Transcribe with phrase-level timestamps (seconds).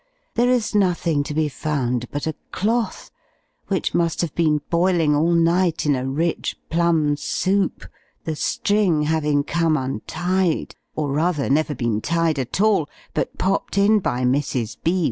[0.33, 3.11] there is nothing to be found but a cloth,
[3.67, 7.85] which must have been boiling all night in a rich plum soup,
[8.23, 13.99] the string having come untied; or rather, never been tied at all, but popped in
[13.99, 14.75] by Mrs.
[14.83, 14.99] B.